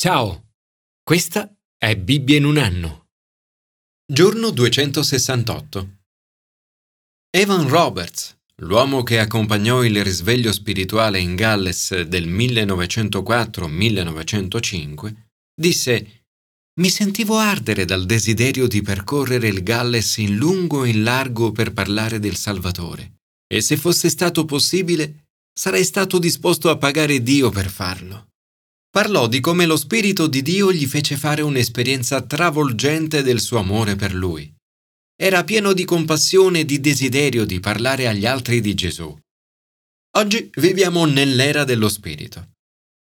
Ciao, 0.00 0.54
questa 1.02 1.54
è 1.76 1.94
Bibbia 1.94 2.38
in 2.38 2.46
un 2.46 2.56
anno. 2.56 3.08
Giorno 4.10 4.48
268. 4.48 5.98
Evan 7.28 7.68
Roberts, 7.68 8.34
l'uomo 8.62 9.02
che 9.02 9.18
accompagnò 9.18 9.84
il 9.84 10.02
risveglio 10.02 10.52
spirituale 10.52 11.20
in 11.20 11.34
Galles 11.34 12.00
del 12.04 12.30
1904-1905, 12.30 15.14
disse 15.54 16.24
Mi 16.80 16.88
sentivo 16.88 17.36
ardere 17.36 17.84
dal 17.84 18.06
desiderio 18.06 18.66
di 18.66 18.80
percorrere 18.80 19.48
il 19.48 19.62
Galles 19.62 20.16
in 20.16 20.36
lungo 20.36 20.84
e 20.84 20.88
in 20.88 21.02
largo 21.02 21.52
per 21.52 21.74
parlare 21.74 22.18
del 22.18 22.36
Salvatore, 22.36 23.16
e 23.46 23.60
se 23.60 23.76
fosse 23.76 24.08
stato 24.08 24.46
possibile, 24.46 25.26
sarei 25.52 25.84
stato 25.84 26.18
disposto 26.18 26.70
a 26.70 26.78
pagare 26.78 27.22
Dio 27.22 27.50
per 27.50 27.68
farlo. 27.68 28.28
Parlò 28.90 29.28
di 29.28 29.38
come 29.38 29.66
lo 29.66 29.76
Spirito 29.76 30.26
di 30.26 30.42
Dio 30.42 30.72
gli 30.72 30.84
fece 30.84 31.16
fare 31.16 31.42
un'esperienza 31.42 32.22
travolgente 32.22 33.22
del 33.22 33.40
suo 33.40 33.58
amore 33.58 33.94
per 33.94 34.12
lui. 34.12 34.52
Era 35.16 35.44
pieno 35.44 35.72
di 35.72 35.84
compassione 35.84 36.60
e 36.60 36.64
di 36.64 36.80
desiderio 36.80 37.44
di 37.44 37.60
parlare 37.60 38.08
agli 38.08 38.26
altri 38.26 38.60
di 38.60 38.74
Gesù. 38.74 39.16
Oggi 40.16 40.50
viviamo 40.54 41.04
nell'era 41.04 41.62
dello 41.62 41.88
Spirito. 41.88 42.54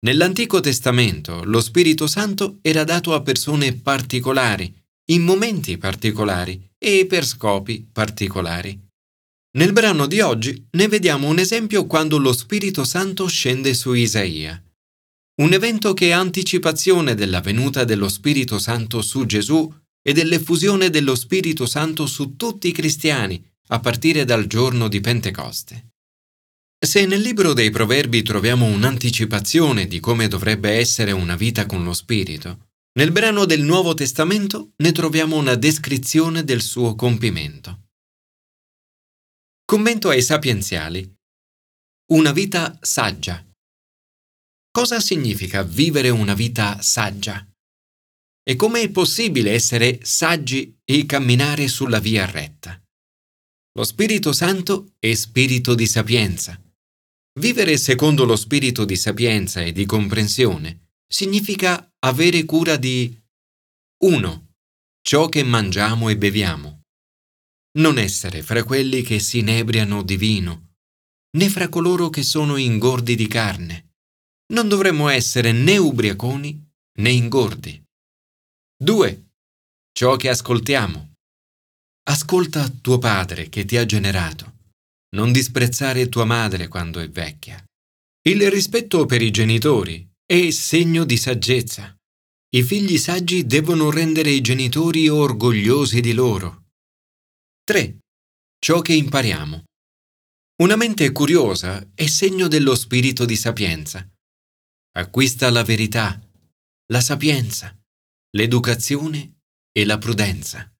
Nell'Antico 0.06 0.60
Testamento 0.60 1.42
lo 1.42 1.60
Spirito 1.60 2.06
Santo 2.06 2.58
era 2.62 2.84
dato 2.84 3.12
a 3.12 3.22
persone 3.22 3.72
particolari, 3.72 4.72
in 5.10 5.22
momenti 5.22 5.76
particolari 5.76 6.70
e 6.78 7.06
per 7.06 7.26
scopi 7.26 7.84
particolari. 7.90 8.78
Nel 9.56 9.72
brano 9.72 10.06
di 10.06 10.20
oggi 10.20 10.68
ne 10.70 10.86
vediamo 10.86 11.26
un 11.26 11.40
esempio 11.40 11.86
quando 11.86 12.18
lo 12.18 12.32
Spirito 12.32 12.84
Santo 12.84 13.26
scende 13.26 13.74
su 13.74 13.92
Isaia. 13.92 14.62
Un 15.36 15.52
evento 15.52 15.94
che 15.94 16.08
è 16.08 16.12
anticipazione 16.12 17.14
della 17.14 17.40
venuta 17.40 17.82
dello 17.82 18.08
Spirito 18.08 18.60
Santo 18.60 19.02
su 19.02 19.26
Gesù 19.26 19.72
e 20.00 20.12
dell'effusione 20.12 20.90
dello 20.90 21.16
Spirito 21.16 21.66
Santo 21.66 22.06
su 22.06 22.36
tutti 22.36 22.68
i 22.68 22.72
cristiani 22.72 23.44
a 23.68 23.80
partire 23.80 24.24
dal 24.24 24.46
giorno 24.46 24.86
di 24.86 25.00
Pentecoste. 25.00 25.88
Se 26.78 27.04
nel 27.06 27.20
libro 27.20 27.52
dei 27.52 27.70
Proverbi 27.70 28.22
troviamo 28.22 28.66
un'anticipazione 28.66 29.88
di 29.88 29.98
come 29.98 30.28
dovrebbe 30.28 30.70
essere 30.70 31.10
una 31.10 31.34
vita 31.34 31.66
con 31.66 31.82
lo 31.82 31.94
Spirito, 31.94 32.68
nel 32.96 33.10
brano 33.10 33.44
del 33.44 33.62
Nuovo 33.62 33.94
Testamento 33.94 34.74
ne 34.76 34.92
troviamo 34.92 35.36
una 35.36 35.56
descrizione 35.56 36.44
del 36.44 36.62
suo 36.62 36.94
compimento. 36.94 37.88
Commento 39.64 40.10
ai 40.10 40.22
sapienziali. 40.22 41.12
Una 42.12 42.30
vita 42.30 42.78
saggia. 42.80 43.44
Cosa 44.76 44.98
significa 44.98 45.62
vivere 45.62 46.08
una 46.08 46.34
vita 46.34 46.82
saggia? 46.82 47.48
E 48.42 48.56
come 48.56 48.80
è 48.80 48.90
possibile 48.90 49.52
essere 49.52 50.00
saggi 50.02 50.80
e 50.84 51.06
camminare 51.06 51.68
sulla 51.68 52.00
via 52.00 52.28
retta? 52.28 52.82
Lo 53.78 53.84
Spirito 53.84 54.32
Santo 54.32 54.94
è 54.98 55.14
spirito 55.14 55.76
di 55.76 55.86
sapienza. 55.86 56.60
Vivere 57.38 57.76
secondo 57.76 58.24
lo 58.24 58.34
spirito 58.34 58.84
di 58.84 58.96
sapienza 58.96 59.62
e 59.62 59.70
di 59.70 59.86
comprensione 59.86 60.88
significa 61.06 61.94
avere 62.00 62.44
cura 62.44 62.76
di 62.76 63.16
1. 64.02 64.54
Ciò 65.06 65.28
che 65.28 65.44
mangiamo 65.44 66.08
e 66.08 66.16
beviamo. 66.16 66.80
Non 67.78 67.96
essere 67.96 68.42
fra 68.42 68.64
quelli 68.64 69.02
che 69.02 69.20
si 69.20 69.38
inebriano 69.38 70.02
di 70.02 70.16
vino, 70.16 70.72
né 71.36 71.48
fra 71.48 71.68
coloro 71.68 72.10
che 72.10 72.24
sono 72.24 72.56
ingordi 72.56 73.14
di 73.14 73.28
carne 73.28 73.93
non 74.52 74.68
dovremmo 74.68 75.08
essere 75.08 75.52
né 75.52 75.78
ubriaconi 75.78 76.62
né 76.98 77.10
ingordi. 77.10 77.82
2. 78.76 79.28
Ciò 79.92 80.16
che 80.16 80.28
ascoltiamo. 80.28 81.12
Ascolta 82.10 82.68
tuo 82.68 82.98
padre 82.98 83.48
che 83.48 83.64
ti 83.64 83.76
ha 83.78 83.86
generato. 83.86 84.52
Non 85.14 85.32
disprezzare 85.32 86.08
tua 86.08 86.24
madre 86.24 86.68
quando 86.68 87.00
è 87.00 87.08
vecchia. 87.08 87.64
Il 88.26 88.50
rispetto 88.50 89.06
per 89.06 89.22
i 89.22 89.30
genitori 89.30 90.06
è 90.26 90.50
segno 90.50 91.04
di 91.04 91.16
saggezza. 91.16 91.94
I 92.54 92.62
figli 92.62 92.98
saggi 92.98 93.46
devono 93.46 93.90
rendere 93.90 94.30
i 94.30 94.40
genitori 94.40 95.08
orgogliosi 95.08 96.00
di 96.00 96.12
loro. 96.12 96.64
3. 97.64 97.98
Ciò 98.58 98.80
che 98.80 98.92
impariamo. 98.92 99.64
Una 100.62 100.76
mente 100.76 101.10
curiosa 101.12 101.90
è 101.94 102.06
segno 102.06 102.46
dello 102.46 102.74
spirito 102.74 103.24
di 103.24 103.36
sapienza 103.36 104.06
acquista 104.96 105.50
la 105.50 105.64
verità, 105.64 106.20
la 106.92 107.00
sapienza, 107.00 107.76
l'educazione 108.36 109.40
e 109.72 109.84
la 109.84 109.98
prudenza. 109.98 110.72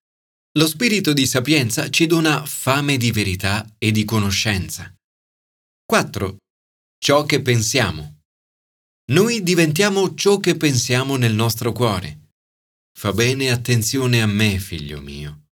Lo 0.57 0.69
spirito 0.69 1.13
di 1.13 1.27
sapienza 1.27 1.91
ci 1.91 2.07
dona 2.07 2.47
fame 2.47 2.97
di 2.97 3.11
verità 3.11 3.67
e 3.77 3.91
di 3.91 4.05
conoscenza. 4.05 4.95
4. 5.85 6.37
Ciò 6.97 7.25
che 7.25 7.43
pensiamo. 7.43 8.21
Noi 9.13 9.43
diventiamo 9.43 10.15
ciò 10.15 10.39
che 10.39 10.57
pensiamo 10.57 11.17
nel 11.17 11.35
nostro 11.35 11.73
cuore. 11.73 12.31
Fa 12.97 13.13
bene 13.13 13.51
attenzione 13.51 14.23
a 14.23 14.27
me, 14.27 14.61
figlio 14.61 15.01
mio. 15.01 15.49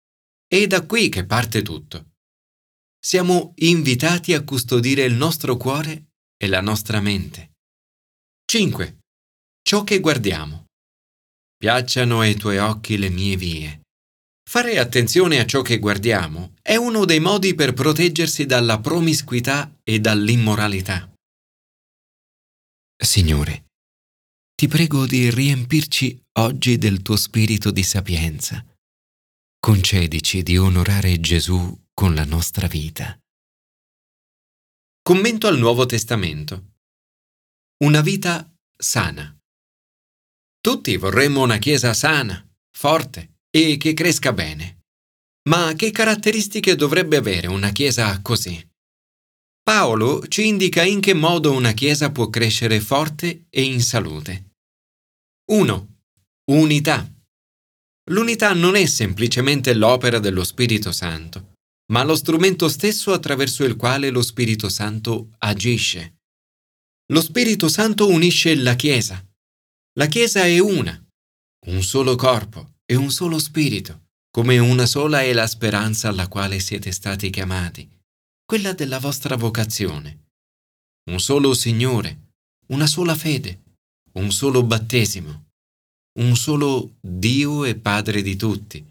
È 0.47 0.65
da 0.69 0.87
qui 0.87 1.09
che 1.09 1.27
parte 1.27 1.63
tutto. 1.63 2.13
Siamo 2.97 3.55
invitati 3.57 4.35
a 4.35 4.45
custodire 4.45 5.03
il 5.03 5.15
nostro 5.15 5.57
cuore 5.57 6.13
e 6.37 6.47
la 6.47 6.61
nostra 6.61 7.01
mente. 7.01 7.52
5. 8.53 8.99
Ciò 9.63 9.83
che 9.83 9.99
guardiamo. 9.99 10.67
Piacciano 11.57 12.21
ai 12.21 12.35
tuoi 12.35 12.59
occhi 12.59 12.99
le 12.99 13.09
mie 13.09 13.35
vie. 13.35 13.81
Fare 14.47 14.79
attenzione 14.79 15.41
a 15.41 15.47
ciò 15.47 15.63
che 15.63 15.79
guardiamo 15.79 16.53
è 16.61 16.77
uno 16.77 17.07
dei 17.07 17.19
modi 17.19 17.55
per 17.55 17.73
proteggersi 17.73 18.45
dalla 18.45 18.79
promiscuità 18.79 19.75
e 19.83 20.01
dall'immoralità. 20.01 21.11
Signore, 22.95 23.69
ti 24.55 24.69
prego 24.69 25.07
di 25.07 25.31
riempirci 25.31 26.23
oggi 26.41 26.77
del 26.77 27.01
tuo 27.01 27.17
spirito 27.17 27.71
di 27.71 27.83
sapienza. 27.83 28.63
Concedici 29.59 30.43
di 30.43 30.59
onorare 30.59 31.19
Gesù 31.21 31.75
con 31.95 32.15
la 32.15 32.27
nostra 32.27 32.67
vita. 32.67 33.19
Commento 35.01 35.47
al 35.47 35.57
Nuovo 35.57 35.87
Testamento. 35.87 36.72
Una 37.83 38.01
vita 38.01 38.49
sana. 38.79 39.37
Tutti 40.61 40.97
vorremmo 40.97 41.43
una 41.43 41.59
Chiesa 41.59 41.95
sana, 41.95 42.41
forte 42.71 43.41
e 43.51 43.77
che 43.77 43.93
cresca 43.93 44.33
bene. 44.33 44.85
Ma 45.49 45.73
che 45.75 45.91
caratteristiche 45.91 46.77
dovrebbe 46.77 47.17
avere 47.17 47.49
una 47.49 47.71
Chiesa 47.71 48.23
così? 48.23 48.65
Paolo 49.65 50.25
ci 50.29 50.47
indica 50.47 50.85
in 50.85 51.01
che 51.01 51.13
modo 51.13 51.51
una 51.51 51.73
Chiesa 51.73 52.13
può 52.13 52.31
crescere 52.31 52.81
forte 52.81 53.47
e 53.51 53.65
in 53.65 53.83
salute. 53.83 54.53
1. 55.51 55.97
Unità. 56.53 57.13
L'unità 58.13 58.53
non 58.53 58.77
è 58.77 58.87
semplicemente 58.87 59.75
l'opera 59.75 60.21
dello 60.21 60.45
Spirito 60.45 60.93
Santo, 60.93 61.55
ma 61.91 62.05
lo 62.05 62.15
strumento 62.15 62.69
stesso 62.69 63.13
attraverso 63.13 63.65
il 63.65 63.75
quale 63.75 64.11
lo 64.11 64.23
Spirito 64.23 64.69
Santo 64.69 65.31
agisce. 65.39 66.19
Lo 67.13 67.21
Spirito 67.21 67.69
Santo 67.69 68.09
unisce 68.09 68.55
la 68.55 68.75
Chiesa. 68.75 69.23
La 69.99 70.07
Chiesa 70.07 70.45
è 70.45 70.59
una, 70.61 70.99
un 71.67 71.83
solo 71.83 72.17
corpo 72.17 72.77
e 72.87 72.95
un 72.95 73.11
solo 73.11 73.39
spirito, 73.39 74.05
come 74.31 74.57
una 74.57 74.87
sola 74.87 75.21
è 75.21 75.31
la 75.35 75.47
speranza 75.47 76.09
alla 76.09 76.27
quale 76.27 76.59
siete 76.59 76.91
stati 76.91 77.29
chiamati, 77.29 77.87
quella 78.47 78.73
della 78.73 78.99
vostra 78.99 79.37
vocazione. 79.37 80.29
Un 81.11 81.21
solo 81.21 81.53
Signore, 81.53 82.31
una 82.69 82.87
sola 82.87 83.15
fede, 83.15 83.61
un 84.13 84.33
solo 84.33 84.63
battesimo, 84.63 85.51
un 86.19 86.35
solo 86.35 86.95
Dio 86.99 87.67
e 87.67 87.75
Padre 87.75 88.23
di 88.23 88.37
tutti, 88.37 88.83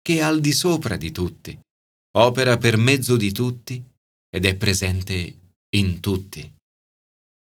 che 0.00 0.18
è 0.18 0.20
al 0.20 0.40
di 0.40 0.52
sopra 0.52 0.96
di 0.96 1.10
tutti, 1.10 1.58
opera 2.18 2.56
per 2.56 2.76
mezzo 2.76 3.16
di 3.16 3.32
tutti 3.32 3.82
ed 4.30 4.44
è 4.44 4.54
presente 4.54 5.38
in 5.70 5.98
tutti. 5.98 6.53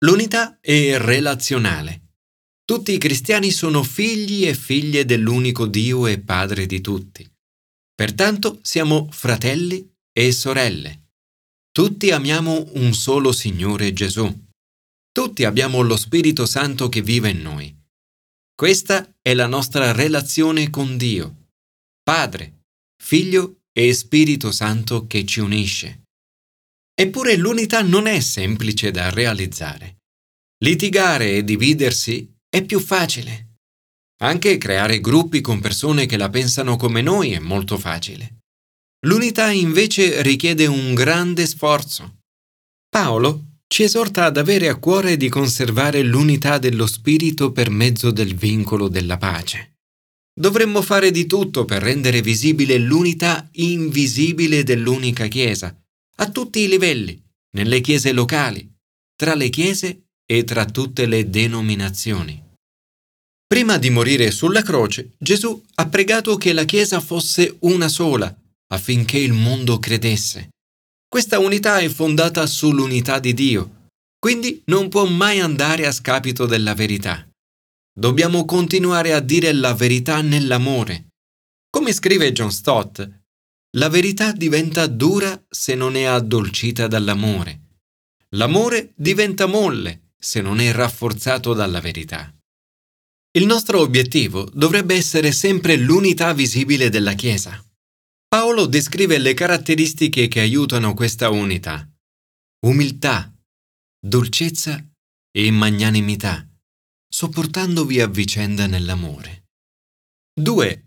L'unità 0.03 0.59
è 0.59 0.97
relazionale. 0.97 2.15
Tutti 2.65 2.91
i 2.91 2.97
cristiani 2.97 3.51
sono 3.51 3.83
figli 3.83 4.45
e 4.45 4.53
figlie 4.53 5.05
dell'unico 5.05 5.65
Dio 5.65 6.07
e 6.07 6.19
Padre 6.19 6.65
di 6.65 6.81
tutti. 6.81 7.25
Pertanto 7.95 8.59
siamo 8.63 9.07
fratelli 9.11 9.89
e 10.11 10.33
sorelle. 10.33 11.11
Tutti 11.71 12.11
amiamo 12.11 12.71
un 12.73 12.94
solo 12.94 13.31
Signore 13.31 13.94
Gesù. 13.94 14.29
Tutti 15.09 15.45
abbiamo 15.45 15.81
lo 15.81 15.95
Spirito 15.95 16.45
Santo 16.45 16.89
che 16.89 17.01
vive 17.01 17.29
in 17.29 17.41
noi. 17.41 17.73
Questa 18.53 19.09
è 19.21 19.33
la 19.33 19.47
nostra 19.47 19.94
relazione 19.94 20.69
con 20.69 20.97
Dio, 20.97 21.47
Padre, 22.03 22.65
Figlio 23.01 23.61
e 23.71 23.94
Spirito 23.94 24.51
Santo 24.51 25.07
che 25.07 25.25
ci 25.25 25.39
unisce. 25.39 26.02
Eppure 26.95 27.35
l'unità 27.37 27.81
non 27.81 28.05
è 28.05 28.19
semplice 28.19 28.91
da 28.91 29.09
realizzare. 29.09 29.97
Litigare 30.63 31.37
e 31.37 31.43
dividersi 31.43 32.31
è 32.47 32.63
più 32.63 32.79
facile. 32.79 33.57
Anche 34.21 34.57
creare 34.57 35.01
gruppi 35.01 35.41
con 35.41 35.59
persone 35.59 36.05
che 36.05 36.17
la 36.17 36.29
pensano 36.29 36.77
come 36.77 37.01
noi 37.01 37.31
è 37.31 37.39
molto 37.39 37.77
facile. 37.77 38.41
L'unità 39.05 39.51
invece 39.51 40.21
richiede 40.21 40.67
un 40.67 40.93
grande 40.93 41.45
sforzo. 41.47 42.19
Paolo 42.87 43.57
ci 43.67 43.83
esorta 43.83 44.25
ad 44.25 44.37
avere 44.37 44.69
a 44.69 44.77
cuore 44.77 45.17
di 45.17 45.29
conservare 45.29 46.03
l'unità 46.03 46.59
dello 46.59 46.85
spirito 46.85 47.51
per 47.51 47.71
mezzo 47.71 48.11
del 48.11 48.35
vincolo 48.35 48.87
della 48.87 49.17
pace. 49.17 49.77
Dovremmo 50.31 50.81
fare 50.83 51.09
di 51.09 51.25
tutto 51.25 51.65
per 51.65 51.81
rendere 51.81 52.21
visibile 52.21 52.77
l'unità 52.77 53.49
invisibile 53.53 54.63
dell'unica 54.63 55.27
Chiesa, 55.27 55.75
a 56.18 56.30
tutti 56.30 56.60
i 56.60 56.68
livelli, 56.68 57.21
nelle 57.56 57.81
chiese 57.81 58.12
locali, 58.12 58.71
tra 59.15 59.36
le 59.36 59.50
chiese 59.50 60.06
e 60.25 60.44
tra 60.44 60.65
tutte 60.65 61.06
le 61.06 61.30
denominazioni. 61.30 62.42
Prima 63.54 63.77
di 63.77 63.92
morire 63.92 64.31
sulla 64.31 64.63
croce, 64.63 65.13
Gesù 65.19 65.63
ha 65.75 65.88
pregato 65.88 66.38
che 66.38 66.54
la 66.54 66.63
Chiesa 66.63 67.00
fosse 67.00 67.57
una 67.60 67.88
sola, 67.88 68.36
affinché 68.74 69.19
il 69.19 69.33
mondo 69.33 69.77
credesse. 69.77 70.50
Questa 71.07 71.38
unità 71.38 71.77
è 71.77 71.88
fondata 71.88 72.48
sull'unità 72.48 73.19
di 73.19 73.36
Dio, 73.36 73.89
quindi 74.18 74.63
non 74.65 74.89
può 74.89 75.06
mai 75.06 75.39
andare 75.39 75.86
a 75.86 75.92
scapito 75.92 76.48
della 76.48 76.74
verità. 76.74 77.27
Dobbiamo 77.95 78.44
continuare 78.45 79.13
a 79.13 79.19
dire 79.19 79.54
la 79.54 79.75
verità 79.75 80.21
nell'amore. 80.21 81.10
Come 81.69 81.94
scrive 81.94 82.31
John 82.31 82.51
Stott, 82.51 83.22
la 83.75 83.89
verità 83.89 84.31
diventa 84.31 84.87
dura 84.87 85.43
se 85.49 85.75
non 85.75 85.95
è 85.95 86.03
addolcita 86.03 86.87
dall'amore. 86.87 87.61
L'amore 88.35 88.93
diventa 88.95 89.45
molle 89.45 90.13
se 90.17 90.41
non 90.41 90.59
è 90.59 90.71
rafforzato 90.71 91.53
dalla 91.53 91.79
verità. 91.79 92.33
Il 93.35 93.45
nostro 93.45 93.79
obiettivo 93.79 94.47
dovrebbe 94.53 94.95
essere 94.95 95.31
sempre 95.31 95.75
l'unità 95.75 96.33
visibile 96.33 96.89
della 96.89 97.13
Chiesa. 97.13 97.63
Paolo 98.27 98.67
descrive 98.67 99.17
le 99.17 99.33
caratteristiche 99.33 100.27
che 100.27 100.39
aiutano 100.39 100.93
questa 100.93 101.29
unità. 101.29 101.87
Umiltà, 102.65 103.33
dolcezza 103.99 104.83
e 105.31 105.51
magnanimità, 105.51 106.47
sopportandovi 107.07 107.99
a 108.01 108.07
vicenda 108.07 108.67
nell'amore. 108.67 109.45
2. 110.39 110.85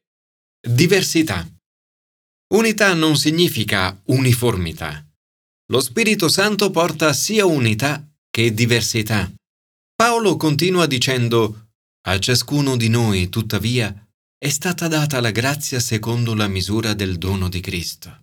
Diversità. 0.61 1.49
Unità 2.55 2.95
non 2.95 3.17
significa 3.17 4.01
uniformità. 4.07 5.05
Lo 5.73 5.81
Spirito 5.81 6.29
Santo 6.29 6.71
porta 6.71 7.13
sia 7.13 7.45
unità 7.45 8.09
che 8.31 8.55
diversità. 8.55 9.29
Paolo 9.97 10.37
continua 10.37 10.87
dicendo, 10.87 11.71
a 12.07 12.19
ciascuno 12.21 12.77
di 12.77 12.89
noi, 12.89 13.31
tuttavia, 13.31 13.93
è 14.39 14.49
stata 14.49 14.87
data 14.87 15.21
la 15.21 15.33
grazia 15.33 15.81
secondo 15.81 16.35
la 16.35 16.47
misura 16.47 16.95
del 16.95 17.19
dono 17.19 17.49
di 17.49 17.61
Cristo. 17.61 18.21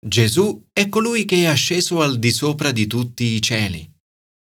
Gesù 0.00 0.68
è 0.72 0.88
colui 0.88 1.26
che 1.26 1.42
è 1.42 1.44
asceso 1.44 2.00
al 2.00 2.18
di 2.18 2.30
sopra 2.30 2.72
di 2.72 2.86
tutti 2.86 3.24
i 3.24 3.42
cieli, 3.42 3.86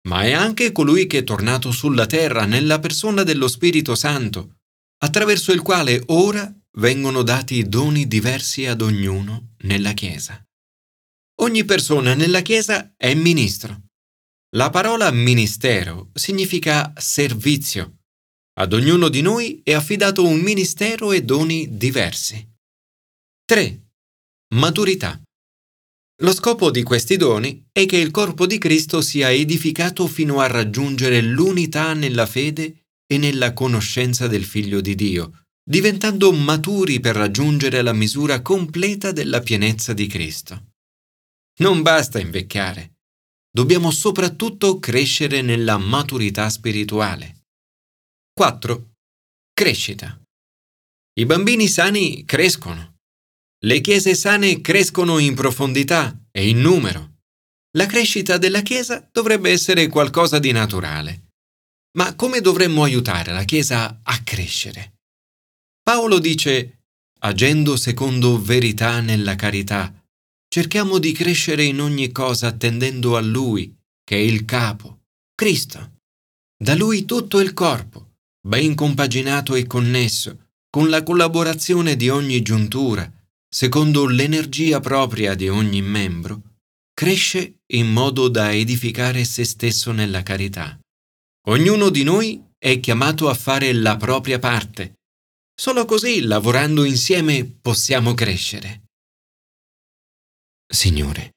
ma 0.06 0.22
è 0.22 0.32
anche 0.32 0.70
colui 0.70 1.08
che 1.08 1.18
è 1.18 1.24
tornato 1.24 1.72
sulla 1.72 2.06
terra 2.06 2.44
nella 2.44 2.78
persona 2.78 3.24
dello 3.24 3.48
Spirito 3.48 3.96
Santo, 3.96 4.58
attraverso 4.98 5.50
il 5.50 5.62
quale 5.62 6.00
ora 6.06 6.54
vengono 6.78 7.22
dati 7.22 7.68
doni 7.68 8.06
diversi 8.06 8.66
ad 8.66 8.80
ognuno 8.80 9.54
nella 9.64 9.92
Chiesa. 9.92 10.42
Ogni 11.40 11.64
persona 11.64 12.14
nella 12.14 12.40
Chiesa 12.40 12.94
è 12.96 13.14
ministro. 13.14 13.82
La 14.56 14.70
parola 14.70 15.10
ministero 15.10 16.10
significa 16.14 16.92
servizio 16.96 17.96
ad 18.58 18.72
ognuno 18.72 19.08
di 19.08 19.20
noi 19.20 19.60
è 19.62 19.74
affidato 19.74 20.26
un 20.26 20.40
ministero 20.40 21.12
e 21.12 21.22
doni 21.22 21.76
diversi. 21.76 22.54
3. 23.44 23.88
Maturità. 24.54 25.20
Lo 26.22 26.32
scopo 26.32 26.70
di 26.70 26.82
questi 26.82 27.18
doni 27.18 27.66
è 27.70 27.84
che 27.84 27.98
il 27.98 28.10
corpo 28.10 28.46
di 28.46 28.56
Cristo 28.56 29.02
sia 29.02 29.30
edificato 29.30 30.06
fino 30.06 30.40
a 30.40 30.46
raggiungere 30.46 31.20
l'unità 31.20 31.92
nella 31.92 32.24
fede 32.24 32.86
e 33.06 33.18
nella 33.18 33.52
conoscenza 33.52 34.26
del 34.26 34.44
Figlio 34.44 34.80
di 34.80 34.94
Dio, 34.94 35.45
diventando 35.68 36.30
maturi 36.30 37.00
per 37.00 37.16
raggiungere 37.16 37.82
la 37.82 37.92
misura 37.92 38.40
completa 38.40 39.10
della 39.10 39.40
pienezza 39.40 39.92
di 39.92 40.06
Cristo. 40.06 40.74
Non 41.58 41.82
basta 41.82 42.20
invecchiare, 42.20 42.98
dobbiamo 43.50 43.90
soprattutto 43.90 44.78
crescere 44.78 45.42
nella 45.42 45.76
maturità 45.76 46.48
spirituale. 46.48 47.46
4. 48.32 48.90
Crescita. 49.52 50.20
I 51.18 51.26
bambini 51.26 51.66
sani 51.66 52.24
crescono. 52.24 52.98
Le 53.64 53.80
chiese 53.80 54.14
sane 54.14 54.60
crescono 54.60 55.18
in 55.18 55.34
profondità 55.34 56.16
e 56.30 56.48
in 56.48 56.60
numero. 56.60 57.14
La 57.76 57.86
crescita 57.86 58.38
della 58.38 58.62
Chiesa 58.62 59.06
dovrebbe 59.10 59.50
essere 59.50 59.88
qualcosa 59.88 60.38
di 60.38 60.52
naturale. 60.52 61.30
Ma 61.96 62.14
come 62.14 62.40
dovremmo 62.40 62.84
aiutare 62.84 63.32
la 63.32 63.44
Chiesa 63.44 64.00
a 64.02 64.22
crescere? 64.22 64.95
Paolo 65.88 66.18
dice, 66.18 66.80
agendo 67.20 67.76
secondo 67.76 68.42
verità 68.42 69.00
nella 69.00 69.36
carità, 69.36 69.94
cerchiamo 70.48 70.98
di 70.98 71.12
crescere 71.12 71.62
in 71.62 71.80
ogni 71.80 72.10
cosa 72.10 72.48
attendendo 72.48 73.16
a 73.16 73.20
Lui, 73.20 73.72
che 74.02 74.16
è 74.16 74.18
il 74.18 74.44
capo, 74.44 75.02
Cristo. 75.36 76.00
Da 76.60 76.74
Lui 76.74 77.04
tutto 77.04 77.38
il 77.38 77.52
corpo 77.52 78.14
ben 78.44 78.74
compaginato 78.74 79.54
e 79.54 79.68
connesso, 79.68 80.48
con 80.70 80.88
la 80.88 81.04
collaborazione 81.04 81.94
di 81.94 82.08
ogni 82.08 82.42
giuntura, 82.42 83.08
secondo 83.48 84.06
l'energia 84.06 84.80
propria 84.80 85.36
di 85.36 85.48
ogni 85.48 85.82
membro, 85.82 86.56
cresce 86.94 87.60
in 87.74 87.92
modo 87.92 88.26
da 88.26 88.52
edificare 88.52 89.24
se 89.24 89.44
stesso 89.44 89.92
nella 89.92 90.24
carità. 90.24 90.76
Ognuno 91.46 91.90
di 91.90 92.02
noi 92.02 92.42
è 92.58 92.80
chiamato 92.80 93.28
a 93.28 93.34
fare 93.34 93.72
la 93.72 93.96
propria 93.96 94.40
parte. 94.40 94.95
Solo 95.58 95.84
così, 95.86 96.20
lavorando 96.20 96.84
insieme, 96.84 97.44
possiamo 97.44 98.14
crescere. 98.14 98.82
Signore, 100.66 101.32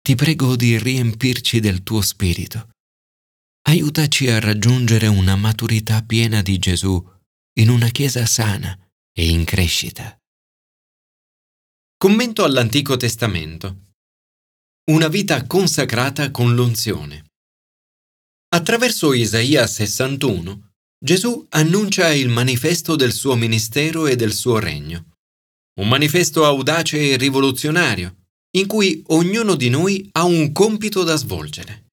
ti 0.00 0.14
prego 0.14 0.56
di 0.56 0.78
riempirci 0.78 1.60
del 1.60 1.82
tuo 1.82 2.00
spirito 2.00 2.70
aiutaci 3.68 4.28
a 4.28 4.38
raggiungere 4.38 5.08
una 5.08 5.34
maturità 5.34 6.02
piena 6.02 6.40
di 6.40 6.58
Gesù 6.58 7.04
in 7.58 7.68
una 7.68 7.88
Chiesa 7.88 8.24
sana 8.24 8.78
e 9.12 9.28
in 9.28 9.44
crescita. 9.44 10.16
Commento 11.96 12.44
all'Antico 12.44 12.96
Testamento. 12.96 13.94
Una 14.90 15.08
vita 15.08 15.46
consacrata 15.46 16.30
con 16.30 16.54
l'unzione. 16.54 17.24
Attraverso 18.50 19.12
Isaia 19.12 19.66
61, 19.66 20.74
Gesù 20.98 21.46
annuncia 21.50 22.12
il 22.12 22.28
manifesto 22.28 22.96
del 22.96 23.12
suo 23.12 23.36
ministero 23.36 24.06
e 24.06 24.16
del 24.16 24.32
suo 24.32 24.58
regno. 24.58 25.12
Un 25.80 25.88
manifesto 25.88 26.44
audace 26.44 27.10
e 27.10 27.16
rivoluzionario, 27.16 28.28
in 28.56 28.66
cui 28.66 29.02
ognuno 29.08 29.54
di 29.56 29.68
noi 29.68 30.08
ha 30.12 30.24
un 30.24 30.52
compito 30.52 31.02
da 31.04 31.16
svolgere. 31.16 31.88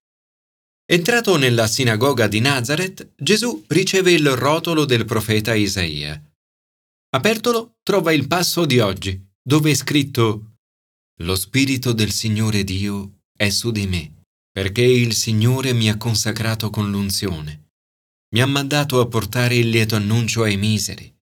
Entrato 0.85 1.35
nella 1.37 1.67
sinagoga 1.67 2.27
di 2.27 2.39
Nazareth, 2.39 3.13
Gesù 3.17 3.63
riceve 3.67 4.11
il 4.11 4.35
rotolo 4.35 4.85
del 4.85 5.05
profeta 5.05 5.53
Isaia. 5.53 6.21
Apertolo 7.15 7.75
trova 7.83 8.13
il 8.13 8.27
passo 8.27 8.65
di 8.65 8.79
oggi, 8.79 9.21
dove 9.41 9.71
è 9.71 9.75
scritto 9.75 10.55
Lo 11.21 11.35
Spirito 11.35 11.91
del 11.91 12.11
Signore 12.11 12.63
Dio 12.63 13.19
è 13.35 13.49
su 13.49 13.71
di 13.71 13.85
me, 13.85 14.21
perché 14.51 14.81
il 14.81 15.13
Signore 15.13 15.73
mi 15.73 15.89
ha 15.89 15.97
consacrato 15.97 16.69
con 16.69 16.89
l'unzione. 16.89 17.62
Mi 18.33 18.41
ha 18.41 18.45
mandato 18.45 18.99
a 18.99 19.07
portare 19.07 19.55
il 19.55 19.69
lieto 19.69 19.95
annuncio 19.95 20.43
ai 20.43 20.57
miseri, 20.57 21.13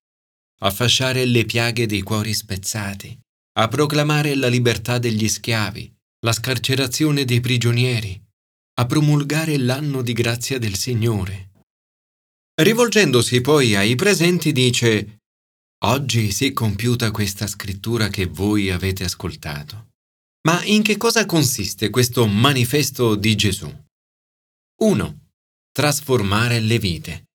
a 0.62 0.72
fasciare 0.72 1.26
le 1.26 1.46
piaghe 1.46 1.86
dei 1.86 2.02
cuori 2.02 2.34
spezzati, 2.34 3.18
a 3.60 3.68
proclamare 3.68 4.36
la 4.36 4.48
libertà 4.48 4.98
degli 4.98 5.28
schiavi, 5.28 5.94
la 6.26 6.32
scarcerazione 6.32 7.26
dei 7.26 7.40
prigionieri 7.40 8.20
a 8.82 8.86
promulgare 8.86 9.58
l'anno 9.58 10.02
di 10.02 10.14
grazia 10.14 10.58
del 10.58 10.76
Signore. 10.76 11.50
Rivolgendosi 12.62 13.42
poi 13.42 13.76
ai 13.76 13.96
presenti 13.96 14.52
dice, 14.52 15.20
Oggi 15.84 16.32
si 16.32 16.46
è 16.46 16.54
compiuta 16.54 17.12
questa 17.12 17.48
scrittura 17.48 18.08
che 18.10 18.28
voi 18.28 18.70
avete 18.70 19.04
ascoltato. 19.04 19.90
Ma 20.48 20.64
in 20.64 20.84
che 20.84 20.98
cosa 20.98 21.26
consiste 21.26 21.90
questo 21.90 22.26
manifesto 22.28 23.16
di 23.16 23.36
Gesù? 23.36 23.72
1. 24.82 25.21
Trasformare 25.72 26.60
le 26.60 26.80
vite. 26.80 27.26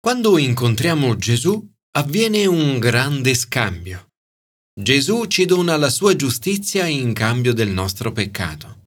Quando 0.00 0.38
incontriamo 0.38 1.16
Gesù 1.16 1.68
avviene 1.96 2.46
un 2.46 2.78
grande 2.78 3.34
scambio. 3.34 4.08
Gesù 4.80 5.26
ci 5.26 5.44
dona 5.44 5.76
la 5.76 5.90
sua 5.90 6.14
giustizia 6.14 6.86
in 6.86 7.12
cambio 7.12 7.52
del 7.52 7.70
nostro 7.70 8.12
peccato 8.12 8.78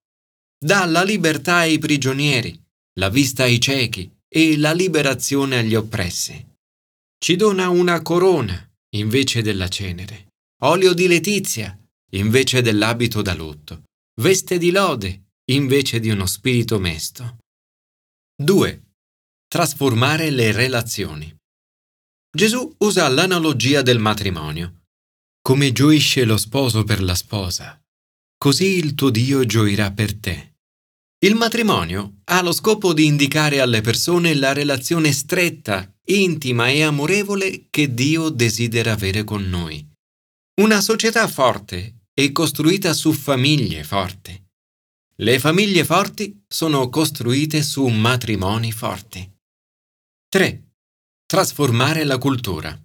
dà 0.64 0.86
la 0.86 1.02
libertà 1.02 1.56
ai 1.56 1.80
prigionieri, 1.80 2.56
la 3.00 3.10
vista 3.10 3.44
ai 3.44 3.60
ciechi 3.60 4.12
e 4.28 4.58
la 4.58 4.74
liberazione 4.74 5.58
agli 5.58 5.74
oppressi. 5.74 6.46
Ci 7.18 7.36
dona 7.36 7.70
una 7.70 8.02
corona 8.04 8.70
invece 8.96 9.42
della 9.42 9.68
cenere, 9.68 10.28
olio 10.62 10.94
di 10.94 11.08
letizia 11.08 11.76
invece 12.14 12.62
dell'abito 12.62 13.24
da 13.24 13.34
lutto, 13.34 13.84
veste 14.22 14.60
di 14.60 14.70
lode 14.70 15.30
invece 15.50 16.00
di 16.00 16.12
uno 16.12 16.28
spirito 16.28 16.78
mesto. 16.78 17.38
2. 18.44 18.82
Trasformare 19.48 20.32
le 20.32 20.52
relazioni. 20.52 21.32
Gesù 22.36 22.74
usa 22.80 23.08
l'analogia 23.08 23.84
del 23.84 24.00
matrimonio. 24.00 24.86
Come 25.42 25.72
gioisce 25.72 26.26
lo 26.26 26.38
sposo 26.38 26.84
per 26.84 27.04
la 27.04 27.14
sposa, 27.14 27.80
così 28.38 28.78
il 28.78 28.96
tuo 28.96 29.12
Dio 29.12 29.46
gioirà 29.46 29.92
per 29.92 30.18
te. 30.18 30.56
Il 31.24 31.36
matrimonio 31.36 32.22
ha 32.26 32.42
lo 32.42 32.52
scopo 32.52 32.94
di 32.94 33.06
indicare 33.06 33.60
alle 33.60 33.82
persone 33.82 34.34
la 34.34 34.54
relazione 34.54 35.12
stretta, 35.12 35.94
intima 36.06 36.70
e 36.70 36.82
amorevole 36.82 37.68
che 37.70 37.94
Dio 37.94 38.30
desidera 38.30 38.94
avere 38.94 39.24
con 39.24 39.48
noi. 39.48 39.88
Una 40.62 40.82
società 40.82 41.28
forte 41.28 42.08
è 42.12 42.32
costruita 42.32 42.94
su 42.94 43.12
famiglie 43.12 43.84
forti. 43.84 44.44
Le 45.16 45.40
famiglie 45.40 45.84
forti 45.84 46.44
sono 46.48 46.90
costruite 46.90 47.62
su 47.62 47.86
matrimoni 47.88 48.72
forti. 48.72 49.30
3. 50.30 50.72
Trasformare 51.26 52.04
la 52.04 52.18
cultura. 52.18 52.80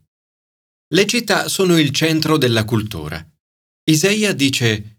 Le 0.88 1.06
città 1.06 1.48
sono 1.48 1.78
il 1.78 1.90
centro 1.90 2.36
della 2.36 2.64
cultura. 2.64 3.24
Isaia 3.88 4.32
dice 4.32 4.96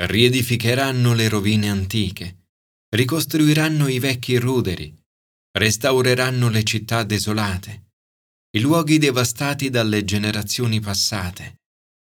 riedificheranno 0.00 1.12
le 1.12 1.28
rovine 1.28 1.68
antiche, 1.68 2.48
ricostruiranno 2.94 3.86
i 3.88 3.98
vecchi 3.98 4.36
ruderi, 4.38 4.94
restaureranno 5.52 6.48
le 6.48 6.64
città 6.64 7.02
desolate, 7.02 7.90
i 8.56 8.60
luoghi 8.60 8.98
devastati 8.98 9.68
dalle 9.68 10.04
generazioni 10.04 10.80
passate. 10.80 11.59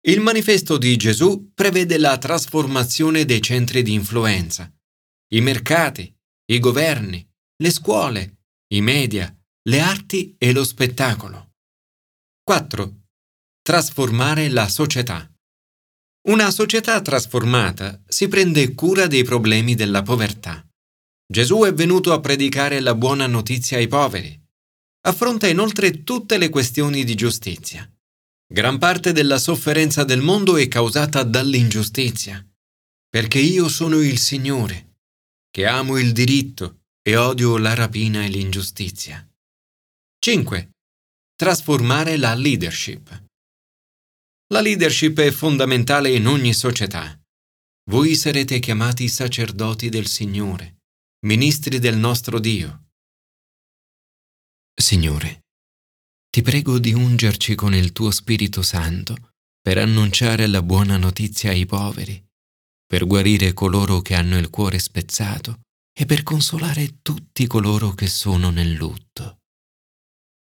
Il 0.08 0.20
manifesto 0.20 0.78
di 0.78 0.96
Gesù 0.96 1.50
prevede 1.52 1.98
la 1.98 2.16
trasformazione 2.16 3.25
dei 3.25 3.42
centri 3.42 3.82
di 3.82 3.92
influenza, 3.92 4.72
i 5.32 5.40
mercati, 5.40 6.14
i 6.52 6.60
governi, 6.60 7.28
le 7.56 7.70
scuole, 7.70 8.42
i 8.72 8.80
media, 8.82 9.36
le 9.68 9.80
arti 9.80 10.36
e 10.38 10.52
lo 10.52 10.62
spettacolo. 10.62 11.54
4. 12.44 13.00
Trasformare 13.60 14.48
la 14.48 14.68
società. 14.68 15.28
Una 16.28 16.52
società 16.52 17.02
trasformata 17.02 18.00
si 18.06 18.28
prende 18.28 18.75
cura 18.75 19.08
dei 19.08 19.25
problemi 19.25 19.75
della 19.75 20.02
povertà. 20.02 20.64
Gesù 21.26 21.62
è 21.62 21.75
venuto 21.75 22.12
a 22.12 22.20
predicare 22.20 22.78
la 22.78 22.94
buona 22.94 23.26
notizia 23.26 23.78
ai 23.78 23.88
poveri. 23.88 24.40
Affronta 25.00 25.48
inoltre 25.48 26.04
tutte 26.04 26.38
le 26.38 26.48
questioni 26.48 27.02
di 27.02 27.16
giustizia. 27.16 27.90
Gran 28.48 28.78
parte 28.78 29.12
della 29.12 29.38
sofferenza 29.38 30.04
del 30.04 30.20
mondo 30.20 30.56
è 30.56 30.68
causata 30.68 31.24
dall'ingiustizia, 31.24 32.46
perché 33.08 33.40
io 33.40 33.68
sono 33.68 34.00
il 34.00 34.18
Signore, 34.18 34.98
che 35.50 35.66
amo 35.66 35.98
il 35.98 36.12
diritto 36.12 36.82
e 37.02 37.16
odio 37.16 37.58
la 37.58 37.74
rapina 37.74 38.24
e 38.24 38.28
l'ingiustizia. 38.28 39.28
5. 40.18 40.70
Trasformare 41.34 42.16
la 42.16 42.34
leadership. 42.34 43.24
La 44.52 44.60
leadership 44.60 45.18
è 45.18 45.30
fondamentale 45.32 46.14
in 46.14 46.26
ogni 46.26 46.54
società. 46.54 47.20
Voi 47.90 48.14
sarete 48.14 48.60
chiamati 48.60 49.08
sacerdoti 49.08 49.88
del 49.88 50.06
Signore, 50.06 50.82
ministri 51.26 51.80
del 51.80 51.96
nostro 51.96 52.38
Dio. 52.38 52.90
Signore, 54.72 55.45
ti 56.36 56.42
prego 56.42 56.78
di 56.78 56.92
ungerci 56.92 57.54
con 57.54 57.74
il 57.74 57.92
tuo 57.92 58.10
Spirito 58.10 58.60
Santo 58.60 59.16
per 59.58 59.78
annunciare 59.78 60.46
la 60.46 60.60
buona 60.60 60.98
notizia 60.98 61.48
ai 61.48 61.64
poveri, 61.64 62.22
per 62.86 63.06
guarire 63.06 63.54
coloro 63.54 64.02
che 64.02 64.14
hanno 64.14 64.36
il 64.36 64.50
cuore 64.50 64.78
spezzato 64.78 65.60
e 65.98 66.04
per 66.04 66.22
consolare 66.22 66.98
tutti 67.00 67.46
coloro 67.46 67.92
che 67.92 68.06
sono 68.06 68.50
nel 68.50 68.72
lutto. 68.72 69.38